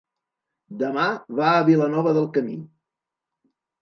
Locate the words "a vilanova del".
1.59-2.29